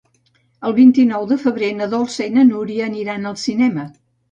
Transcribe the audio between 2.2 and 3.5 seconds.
i na Núria aniran al